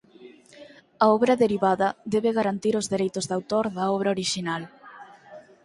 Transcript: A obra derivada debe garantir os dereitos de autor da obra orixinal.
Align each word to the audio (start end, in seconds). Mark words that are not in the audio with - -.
A 1.03 1.05
obra 1.17 1.39
derivada 1.43 1.87
debe 2.13 2.31
garantir 2.39 2.73
os 2.81 2.89
dereitos 2.93 3.25
de 3.27 3.33
autor 3.37 3.65
da 3.77 3.85
obra 3.95 4.13
orixinal. 4.15 4.63